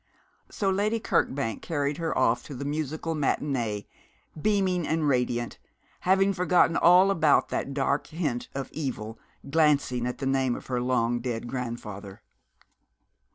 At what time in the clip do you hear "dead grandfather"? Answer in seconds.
11.19-12.23